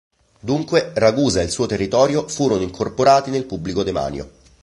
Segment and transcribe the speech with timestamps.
[0.39, 4.31] Dunque Ragusa e il suo territorio furono incorporati nel pubblico demanio.